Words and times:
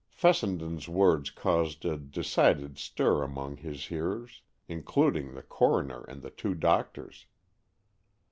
Fessenden's 0.09 0.89
words 0.89 1.29
caused 1.29 1.85
a 1.85 1.95
decided 1.95 2.79
stir 2.79 3.21
among 3.21 3.57
his 3.57 3.85
hearers, 3.85 4.41
including 4.67 5.35
the 5.35 5.43
coroner 5.43 6.05
and 6.05 6.23
the 6.23 6.31
two 6.31 6.55
doctors. 6.55 7.27